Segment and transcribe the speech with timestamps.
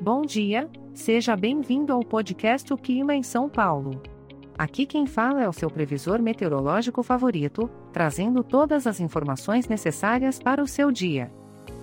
[0.00, 4.02] Bom dia, seja bem-vindo ao podcast O Clima em São Paulo.
[4.56, 10.62] Aqui quem fala é o seu previsor meteorológico favorito, trazendo todas as informações necessárias para
[10.62, 11.32] o seu dia.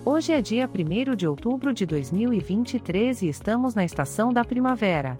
[0.04, 5.18] Hoje é dia 1 de outubro de 2023 e estamos na estação da primavera.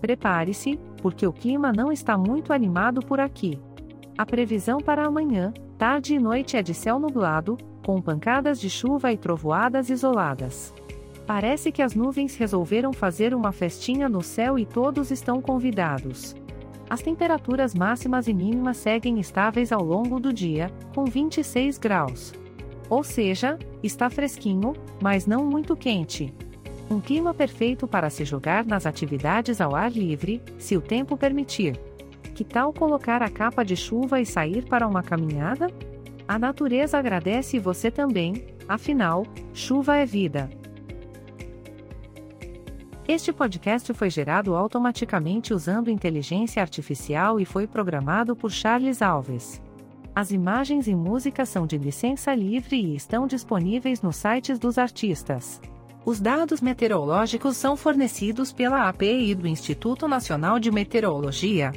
[0.00, 3.58] Prepare-se, porque o clima não está muito animado por aqui.
[4.16, 9.12] A previsão para amanhã, tarde e noite é de céu nublado, com pancadas de chuva
[9.12, 10.72] e trovoadas isoladas.
[11.26, 16.34] Parece que as nuvens resolveram fazer uma festinha no céu e todos estão convidados.
[16.88, 22.32] As temperaturas máximas e mínimas seguem estáveis ao longo do dia, com 26 graus.
[22.88, 26.34] Ou seja, está fresquinho, mas não muito quente.
[26.90, 31.78] Um clima perfeito para se jogar nas atividades ao ar livre, se o tempo permitir.
[32.34, 35.68] Que tal colocar a capa de chuva e sair para uma caminhada?
[36.26, 40.50] A natureza agradece você também, afinal, chuva é vida.
[43.10, 49.60] Este podcast foi gerado automaticamente usando inteligência artificial e foi programado por Charles Alves.
[50.14, 55.60] As imagens e músicas são de licença livre e estão disponíveis nos sites dos artistas.
[56.04, 61.72] Os dados meteorológicos são fornecidos pela API do Instituto Nacional de Meteorologia.